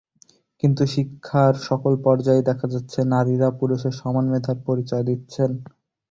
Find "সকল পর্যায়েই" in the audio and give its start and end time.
1.67-2.47